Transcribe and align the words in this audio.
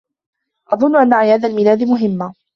أظن 0.67 0.95
أن 0.95 1.13
أعياد 1.13 1.45
الميلاد 1.45 1.83
مهمة. 1.83 2.33